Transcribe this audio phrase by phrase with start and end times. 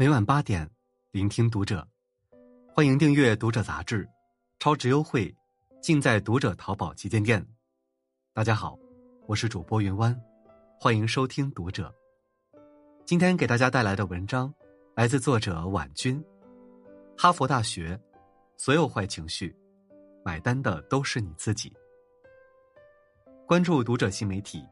[0.00, 0.70] 每晚八点，
[1.10, 1.84] 聆听读者。
[2.72, 4.08] 欢迎订阅《读者》杂志，
[4.60, 5.34] 超值优惠
[5.82, 7.44] 尽在《读者》淘宝旗舰店。
[8.32, 8.78] 大家好，
[9.26, 10.16] 我是主播云湾，
[10.78, 11.92] 欢迎收听《读者》。
[13.04, 14.54] 今天给大家带来的文章
[14.94, 16.24] 来自作者婉君。
[17.16, 18.00] 哈佛大学，
[18.56, 19.52] 所有坏情绪，
[20.24, 21.74] 买单的都是你自己。
[23.48, 24.64] 关注《读者》新媒体，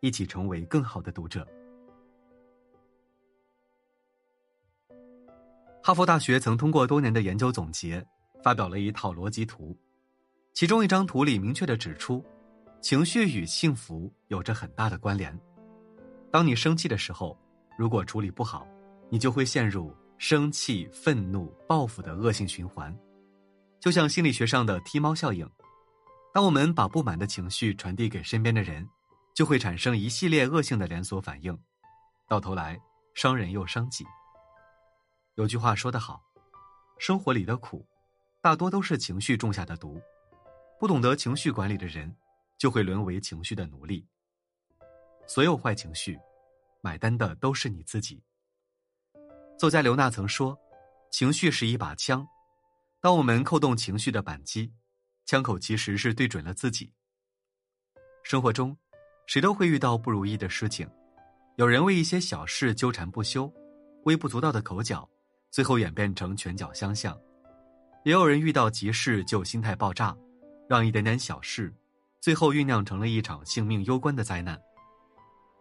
[0.00, 1.46] 一起成为更好的读者。
[5.86, 8.02] 哈佛大学曾通过多年的研究总结，
[8.42, 9.78] 发表了一套逻辑图，
[10.54, 12.24] 其中一张图里明确的指出，
[12.80, 15.38] 情绪与幸福有着很大的关联。
[16.30, 17.38] 当你生气的时候，
[17.76, 18.66] 如果处理不好，
[19.10, 22.98] 你就会陷入生气、愤怒、报复的恶性循环，
[23.78, 25.46] 就像心理学上的踢猫效应。
[26.32, 28.88] 当我们把不满的情绪传递给身边的人，
[29.34, 31.54] 就会产生一系列恶性的连锁反应，
[32.26, 32.80] 到头来
[33.12, 34.02] 伤人又伤己。
[35.36, 36.22] 有句话说得好，
[36.96, 37.84] 生活里的苦，
[38.40, 40.00] 大多都是情绪种下的毒。
[40.78, 42.14] 不懂得情绪管理的人，
[42.56, 44.06] 就会沦为情绪的奴隶。
[45.26, 46.16] 所有坏情绪，
[46.80, 48.22] 买单的都是你自己。
[49.58, 50.56] 作家刘娜曾说
[51.10, 52.24] ：“情绪是一把枪，
[53.00, 54.72] 当我们扣动情绪的扳机，
[55.26, 56.92] 枪口其实是对准了自己。”
[58.22, 58.76] 生活中，
[59.26, 60.88] 谁都会遇到不如意的事情，
[61.56, 63.52] 有人为一些小事纠缠不休，
[64.04, 65.08] 微不足道的口角。
[65.54, 67.16] 最后演变成拳脚相向，
[68.02, 70.12] 也有人遇到急事就心态爆炸，
[70.68, 71.72] 让一点点小事，
[72.20, 74.60] 最后酝酿成了一场性命攸关的灾难。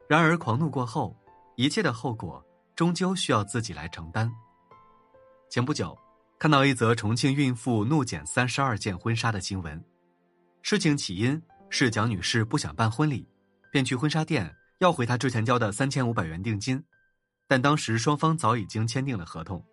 [0.10, 1.16] 然而狂怒过后，
[1.58, 2.44] 一切的后果
[2.76, 4.34] 终究需要自己来承担。
[5.48, 5.96] 前不久，
[6.40, 9.80] 看到一则重庆孕妇怒剪三十二件婚纱的新闻，
[10.64, 13.30] 事情起因是蒋女士不想办婚礼，
[13.72, 16.84] 便去婚纱店要回她之前交的三千五百元定金，
[17.48, 19.64] 但当时双方早已经签订了合同。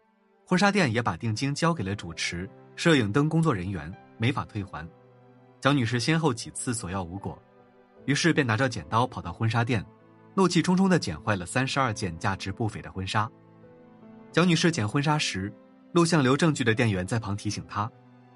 [0.51, 3.89] 婚纱店也把定金交给了主持、摄影灯工作人员，
[4.19, 4.85] 没法退还。
[5.61, 7.41] 蒋女士先后几次索要无果，
[8.05, 9.87] 于是便拿着剪刀跑到婚纱店，
[10.35, 13.31] 怒气冲冲的剪坏了三十二件价值不菲的婚纱。
[14.33, 15.53] 蒋女士剪婚纱时，
[15.93, 17.89] 录像留证据的店员在旁提醒她：“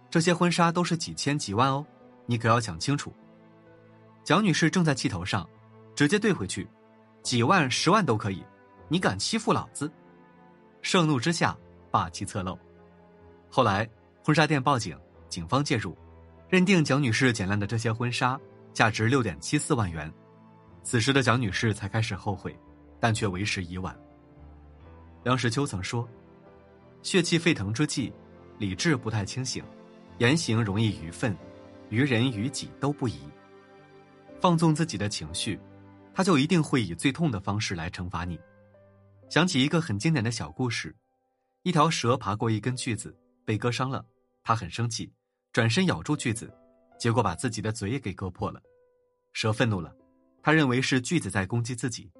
[0.08, 1.84] 这些婚纱都是几千几万哦，
[2.26, 3.12] 你可要想清楚。”
[4.22, 5.44] 蒋女士正在气头上，
[5.96, 6.68] 直接怼回去
[7.24, 8.44] ：“几万、十万都可以，
[8.86, 9.90] 你敢欺负老子！”
[10.80, 11.58] 盛怒之下。
[11.94, 12.58] 霸气侧漏，
[13.48, 13.88] 后来
[14.20, 15.96] 婚纱店报警，警方介入，
[16.48, 18.36] 认定蒋女士捡烂的这些婚纱
[18.72, 20.12] 价值六点七四万元。
[20.82, 22.58] 此时的蒋女士才开始后悔，
[22.98, 23.96] 但却为时已晚。
[25.22, 26.08] 梁实秋曾说
[27.04, 28.12] ：“血气沸腾之际，
[28.58, 29.62] 理智不太清醒，
[30.18, 31.32] 言行容易愚愤，
[31.90, 33.20] 于人于己都不宜。
[34.40, 35.60] 放纵自己的情绪，
[36.12, 38.36] 他就一定会以最痛的方式来惩罚你。”
[39.30, 40.92] 想起一个很经典的小故事。
[41.64, 44.04] 一条蛇爬过一根锯子，被割伤了，
[44.42, 45.10] 他很生气，
[45.50, 46.52] 转身咬住锯子，
[46.98, 48.60] 结果把自己的嘴也给割破了。
[49.32, 49.90] 蛇愤怒了，
[50.42, 52.12] 他认为是锯子在攻击自己，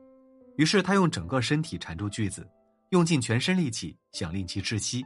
[0.57, 2.49] 于是他用整个身体缠住锯子，
[2.89, 5.05] 用尽全身力气想令其窒息，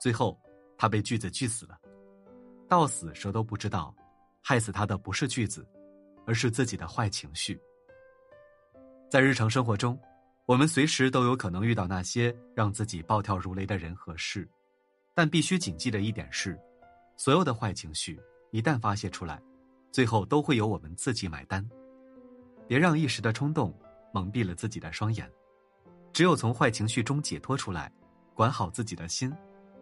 [0.00, 0.40] 最后
[0.78, 1.78] 他被锯子锯死了。
[2.70, 3.94] 到死蛇都不知道，
[4.40, 5.68] 害死他的不是锯子，
[6.26, 7.60] 而是自己的坏情绪。
[9.10, 10.00] 在日常生活中。
[10.48, 14.48] 我们随时都有可能遇到那些让自己暴跳如雷的人和事，
[15.12, 16.58] 但必须谨记的一点是，
[17.18, 18.18] 所有的坏情绪
[18.50, 19.38] 一旦发泄出来，
[19.92, 21.62] 最后都会由我们自己买单。
[22.66, 23.78] 别让一时的冲动
[24.10, 25.30] 蒙蔽了自己的双眼，
[26.14, 27.92] 只有从坏情绪中解脱出来，
[28.32, 29.30] 管好自己的心，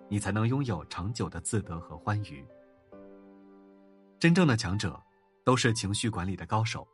[0.09, 2.45] 你才能拥有长久的自得和欢愉。
[4.19, 5.01] 真正的强者，
[5.45, 6.85] 都是情绪管理的高手。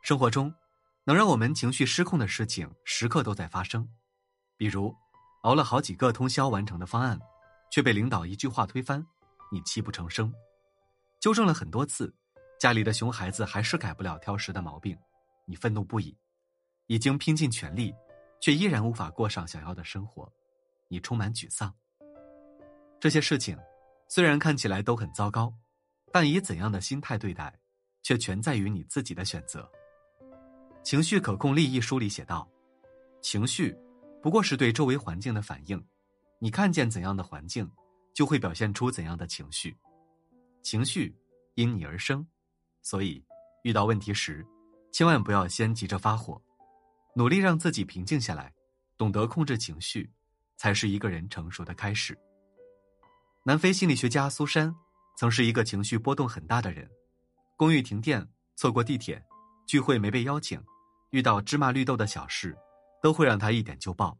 [0.00, 0.54] 生活中。
[1.04, 3.88] 能让我们情绪失控的事情时刻都在发生，
[4.56, 4.94] 比如
[5.42, 7.18] 熬了好几个通宵完成的方案，
[7.72, 9.04] 却被领导一句话推翻，
[9.50, 10.30] 你泣不成声；
[11.20, 12.14] 纠正了很多次，
[12.60, 14.96] 家里的熊孩子还是改不了挑食的毛病，
[15.44, 16.16] 你愤怒不已；
[16.86, 17.92] 已经拼尽全力，
[18.40, 20.32] 却依然无法过上想要的生活，
[20.86, 21.74] 你充满沮丧。
[23.00, 23.58] 这些事情
[24.06, 25.52] 虽然看起来都很糟糕，
[26.12, 27.52] 但以怎样的心态对待，
[28.04, 29.62] 却全在于你自己的选择。
[30.82, 32.48] 《情绪可控力》一书里写道
[33.22, 33.76] ：“情绪
[34.20, 35.82] 不过是对周围环境的反应，
[36.38, 37.70] 你看见怎样的环境，
[38.12, 39.76] 就会表现出怎样的情绪。
[40.62, 41.14] 情绪
[41.54, 42.26] 因你而生，
[42.82, 43.24] 所以
[43.62, 44.44] 遇到问题时，
[44.92, 46.40] 千万不要先急着发火，
[47.14, 48.52] 努力让自己平静下来，
[48.98, 50.10] 懂得控制情绪，
[50.56, 52.18] 才是一个人成熟的开始。”
[53.44, 54.74] 南非心理学家苏珊
[55.16, 56.90] 曾是一个情绪波动很大的人，
[57.56, 59.24] 公寓停电，错过地铁，
[59.66, 60.60] 聚会没被邀请。
[61.12, 62.56] 遇到芝麻绿豆的小事，
[63.02, 64.18] 都会让他一点就爆。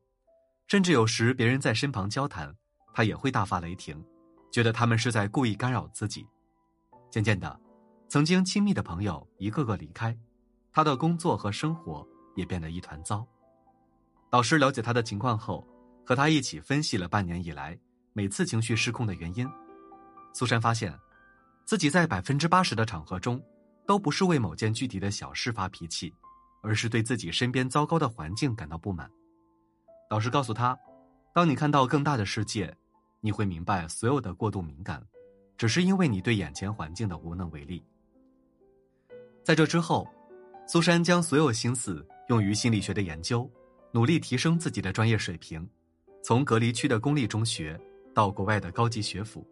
[0.68, 2.54] 甚至有时别人在身旁交谈，
[2.92, 4.02] 他也会大发雷霆，
[4.50, 6.26] 觉得他们是在故意干扰自己。
[7.10, 7.58] 渐渐的，
[8.08, 10.16] 曾经亲密的朋友一个个离开，
[10.70, 12.06] 他的工作和生活
[12.36, 13.26] 也变得一团糟。
[14.30, 15.66] 导师了解他的情况后，
[16.06, 17.78] 和他一起分析了半年以来
[18.12, 19.48] 每次情绪失控的原因。
[20.34, 20.94] 苏珊发现，
[21.64, 23.42] 自己在百分之八十的场合中，
[23.86, 26.14] 都不是为某件具体的小事发脾气，
[26.62, 29.10] 而是对自己身边糟糕的环境感到不满。
[30.08, 30.78] 导师告诉他
[31.34, 32.74] ：“当你看到更大的世界，
[33.20, 35.04] 你会明白所有的过度敏感，
[35.56, 37.84] 只是因为你对眼前环境的无能为力。”
[39.44, 40.08] 在这之后，
[40.66, 43.50] 苏珊将所有心思用于心理学的研究，
[43.90, 45.68] 努力提升自己的专业水平，
[46.22, 47.78] 从隔离区的公立中学
[48.14, 49.46] 到国外的高级学府。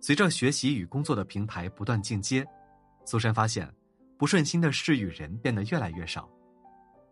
[0.00, 2.46] 随着学习与工作的平台不断进阶，
[3.04, 3.72] 苏珊发现，
[4.16, 6.28] 不顺心的事与人变得越来越少。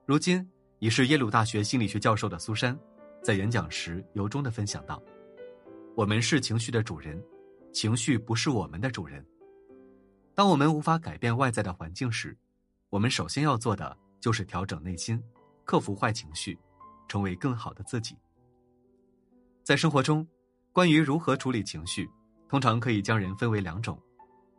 [0.07, 0.49] 如今
[0.79, 2.79] 已是耶鲁大学心理学教授的苏珊，
[3.25, 5.03] 在演讲时由衷的分享道
[5.97, 7.21] ：“我们是情绪的主人，
[7.73, 9.27] 情绪不是我们的主人。
[10.33, 12.39] 当我们无法改变外在的环境时，
[12.89, 15.21] 我们首先要做的就是调整内心，
[15.65, 16.57] 克服坏情绪，
[17.09, 18.17] 成为更好的自己。”
[19.65, 20.25] 在生活中，
[20.73, 22.09] 关于如何处理情绪。
[22.49, 24.01] 通常可以将人分为两种，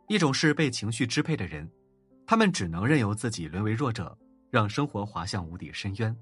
[0.08, 1.66] 一种是被情绪支配的人，
[2.26, 4.14] 他们只能任由自己沦为弱者，
[4.50, 6.14] 让生活滑向无底深渊；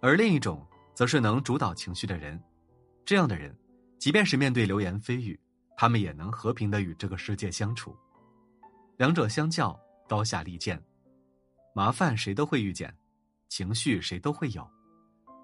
[0.00, 2.42] 而另一种则是能主导情绪的人，
[3.04, 3.56] 这样的人，
[3.98, 5.38] 即便是面对流言蜚语，
[5.76, 7.96] 他们也能和平的与这个世界相处。
[8.96, 9.78] 两者相较，
[10.08, 10.82] 高下立见。
[11.74, 12.94] 麻烦谁都会遇见，
[13.48, 14.68] 情绪谁都会有，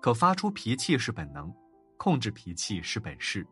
[0.01, 1.55] 可发出脾气是本能，
[1.97, 3.47] 控制脾气是本事。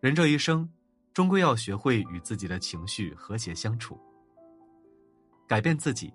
[0.00, 0.68] 人这一生。
[1.14, 3.98] 终归要学会与自己的情绪和谐相处。
[5.48, 6.12] 改变自己，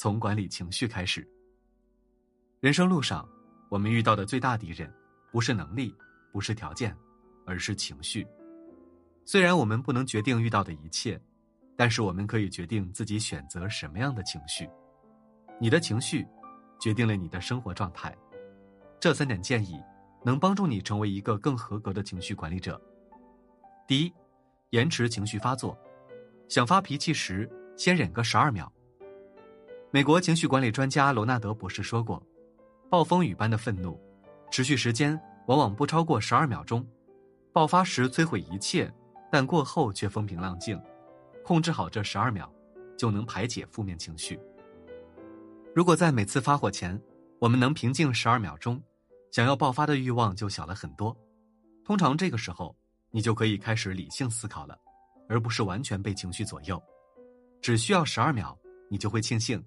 [0.00, 1.28] 从管理情绪开始。
[2.58, 3.28] 人生路上，
[3.68, 4.90] 我们遇到的最大敌人，
[5.30, 5.94] 不是能力，
[6.32, 6.96] 不是条件，
[7.44, 8.26] 而是情绪。
[9.26, 11.20] 虽然我们不能决定遇到的一切，
[11.76, 14.66] 但是我们可以决定自己选择什么样的情绪。
[15.60, 16.26] 你的情绪，
[16.80, 18.16] 决定了你的生活状态。
[18.98, 19.78] 这三点建议，
[20.24, 22.80] 能帮助你成为一个更合格的情绪管理者。
[23.86, 24.14] 第一。
[24.70, 25.76] 延迟情绪发作，
[26.48, 28.72] 想发脾气时先忍个十二秒。
[29.92, 32.22] 美国情绪管理专家罗纳德博士说过
[32.88, 34.00] ：“暴风雨般的愤怒，
[34.50, 36.86] 持续时间往往不超过十二秒钟，
[37.52, 38.92] 爆发时摧毁一切，
[39.30, 40.80] 但过后却风平浪静。
[41.44, 42.52] 控制好这十二秒，
[42.96, 44.38] 就能排解负面情绪。
[45.74, 47.00] 如果在每次发火前，
[47.38, 48.80] 我们能平静十二秒钟，
[49.32, 51.16] 想要爆发的欲望就小了很多。
[51.84, 52.74] 通常这个时候。”
[53.12, 54.78] 你就可以开始理性思考了，
[55.28, 56.80] 而不是完全被情绪左右。
[57.60, 58.56] 只需要十二秒，
[58.88, 59.60] 你就会庆幸，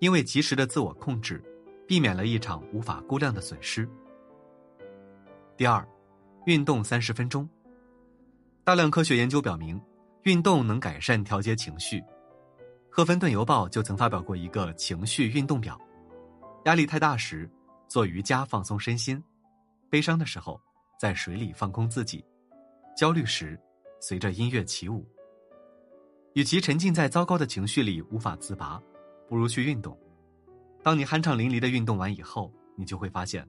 [0.00, 1.42] 因为及时的自我控制，
[1.86, 3.88] 避免了一场无法估量的损失。
[5.56, 5.86] 第二，
[6.46, 7.48] 运动三十分钟。
[8.64, 9.80] 大量科学研究表明，
[10.22, 12.02] 运动能改善调节情绪。
[12.90, 15.78] 赫芬顿邮报就曾发表过一个情绪运动表：
[16.64, 17.48] 压力太大时，
[17.86, 19.22] 做瑜伽放松身心；
[19.90, 20.58] 悲伤的时候，
[20.98, 22.24] 在水里放空自己。
[22.96, 23.58] 焦虑时，
[24.00, 25.06] 随着音乐起舞。
[26.32, 28.80] 与其沉浸在糟糕的情绪里无法自拔，
[29.30, 29.96] 不如去运动。
[30.82, 33.48] 当你酣畅淋漓的运动完以后，你就会发现，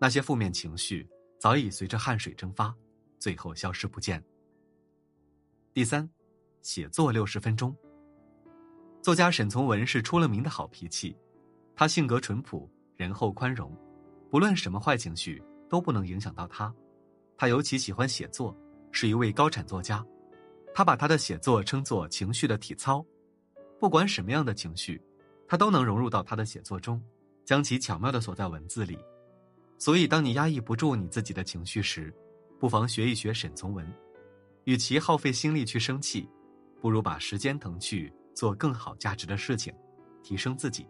[0.00, 1.08] 那些负面情绪
[1.38, 2.74] 早已随着汗水蒸发，
[3.16, 4.20] 最后消失不见。
[5.72, 6.10] 第三，
[6.62, 7.72] 写作六十分钟。
[9.00, 11.16] 作家沈从文是出了名的好脾气，
[11.76, 13.72] 他性格淳朴，仁厚宽容，
[14.28, 16.74] 不论什么坏情绪都不能影响到他。
[17.36, 18.52] 他尤其喜欢写作。
[18.92, 20.04] 是一位高产作家，
[20.74, 23.06] 他把他的写作称作情绪的体操，
[23.78, 25.00] 不管什么样的情绪，
[25.50, 27.02] 他都能融入到他的写作中，
[27.44, 28.96] 将其巧妙的锁在文字里。
[29.78, 32.14] 所以，当你压抑不住你自己的情绪时，
[32.60, 33.84] 不妨学一学沈从文。
[34.62, 36.28] 与其耗费心力去生气，
[36.80, 39.74] 不如把时间腾去做更好价值的事情，
[40.22, 40.86] 提升自己。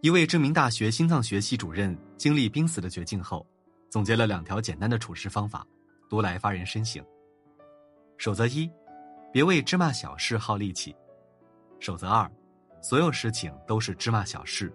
[0.00, 3.46] 一位知名大学心脏学系主任经历濒死的绝境后，
[3.88, 5.64] 总结了两条简单的处事方法。
[6.08, 7.04] 读来发人深省。
[8.16, 8.68] 守则一，
[9.32, 10.92] 别为芝麻小事耗力气。
[11.78, 12.28] 守则二，
[12.80, 14.72] 所有事情都是芝麻小事。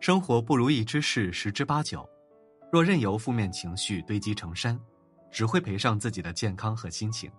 [0.00, 2.08] 生活不如意之事十之八九，
[2.72, 4.78] 若任由负面情绪堆积成山，
[5.30, 7.30] 只会赔上自己的健康和心情。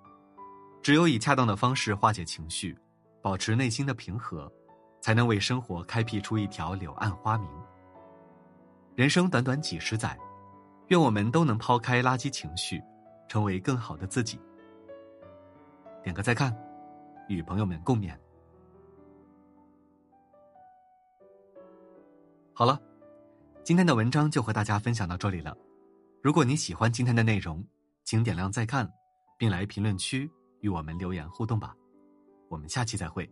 [0.82, 2.78] 只有以恰当的方式化解情绪，
[3.22, 4.52] 保持内心的平和，
[5.02, 7.50] 才能为生活开辟出一条柳暗花明。
[8.96, 10.18] 人生短短几十载。
[10.88, 12.84] 愿我们都能抛开垃圾情绪，
[13.30, 14.38] 成为更好的自己。
[16.04, 16.54] 点个再看，
[17.30, 18.14] 与朋友们共勉。
[22.62, 22.80] 好了，
[23.64, 23.76] 今。
[23.76, 25.58] 天的文章就和大家分享到这里了。
[26.22, 27.66] 如果你喜欢今天的内容，
[28.04, 28.88] 请点亮再看，
[29.36, 31.76] 并来评论区与我们留言互动吧。
[32.50, 33.28] 我们下期再会。